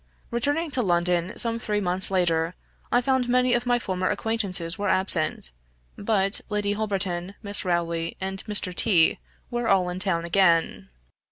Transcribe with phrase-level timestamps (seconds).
[0.31, 2.55] Returning to London, some three months later,
[2.91, 5.51] I found many of my former acquaintances were absent;
[5.95, 8.73] but Lady Holberton, Miss Rowley, and Mr.
[8.75, 9.19] T
[9.51, 10.89] were all in town again.